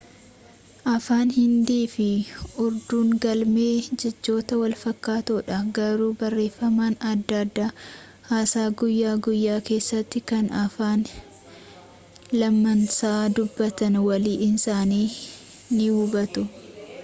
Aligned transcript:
afaan 0.91 1.31
hindii 1.33 1.81
fi 1.95 2.05
urduun 2.63 3.11
galmee 3.25 3.97
jechootan 4.03 4.61
walfakkaatoodha 4.61 5.59
garuu 5.79 6.07
barreeffamaan 6.23 6.97
adda 7.11 7.37
adda 7.47 7.67
haasaa 8.31 8.65
guyyaa 8.83 9.13
guyyaa 9.29 9.59
keessatti 9.69 10.23
kan 10.33 10.51
afaan 10.63 11.05
lamaansaa 12.43 13.21
dubbatan 13.41 14.01
walii 14.09 14.35
isaanii 14.49 15.07
nii 15.15 15.89
hubatu 16.01 16.49